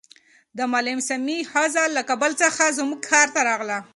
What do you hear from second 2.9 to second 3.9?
ښار ته راغله.